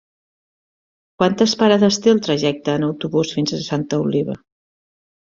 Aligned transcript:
Quantes 1.19 1.53
parades 1.61 2.01
té 2.07 2.15
el 2.15 2.23
trajecte 2.31 2.77
en 2.81 2.89
autobús 2.91 3.37
fins 3.39 3.57
a 3.59 3.63
Santa 3.71 4.05
Oliva? 4.09 4.43